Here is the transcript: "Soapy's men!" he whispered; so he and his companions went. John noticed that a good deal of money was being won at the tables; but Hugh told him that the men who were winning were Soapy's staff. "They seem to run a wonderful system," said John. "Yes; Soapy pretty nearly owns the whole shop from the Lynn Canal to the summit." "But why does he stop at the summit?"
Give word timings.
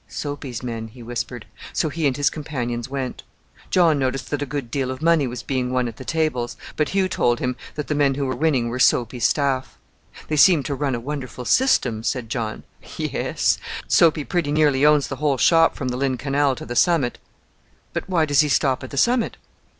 "Soapy's 0.07 0.63
men!" 0.63 0.87
he 0.87 1.03
whispered; 1.03 1.45
so 1.71 1.89
he 1.89 2.07
and 2.07 2.17
his 2.17 2.31
companions 2.31 2.89
went. 2.89 3.21
John 3.69 3.99
noticed 3.99 4.31
that 4.31 4.41
a 4.41 4.47
good 4.47 4.71
deal 4.71 4.89
of 4.89 4.99
money 4.99 5.27
was 5.27 5.43
being 5.43 5.71
won 5.71 5.87
at 5.87 5.97
the 5.97 6.03
tables; 6.03 6.57
but 6.75 6.89
Hugh 6.89 7.07
told 7.07 7.39
him 7.39 7.55
that 7.75 7.85
the 7.87 7.93
men 7.93 8.15
who 8.15 8.25
were 8.25 8.35
winning 8.35 8.69
were 8.69 8.79
Soapy's 8.79 9.27
staff. 9.27 9.77
"They 10.27 10.37
seem 10.37 10.63
to 10.63 10.73
run 10.73 10.95
a 10.95 10.99
wonderful 10.99 11.45
system," 11.45 12.01
said 12.01 12.29
John. 12.29 12.63
"Yes; 12.97 13.59
Soapy 13.87 14.23
pretty 14.23 14.51
nearly 14.51 14.83
owns 14.83 15.07
the 15.07 15.17
whole 15.17 15.37
shop 15.37 15.75
from 15.75 15.89
the 15.89 15.97
Lynn 15.97 16.17
Canal 16.17 16.55
to 16.55 16.65
the 16.65 16.75
summit." 16.75 17.19
"But 17.93 18.09
why 18.09 18.25
does 18.25 18.39
he 18.39 18.49
stop 18.49 18.83
at 18.83 18.89
the 18.89 18.97
summit?" 18.97 19.37